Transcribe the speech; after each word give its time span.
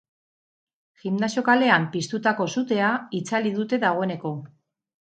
Gimnasio 1.03 1.43
kalean 1.49 1.85
piztutako 1.97 2.49
sutea 2.57 2.91
itzali 3.21 3.57
dute 3.61 3.83
dagoeneko. 3.87 4.35